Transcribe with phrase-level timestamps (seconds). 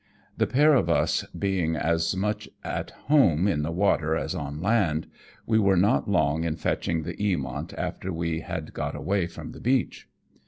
[0.35, 5.05] The pair of us being as much at home in the water as on land,
[5.45, 9.61] we were not long in fetching the Eamont after we had got away from the
[9.61, 10.07] beach.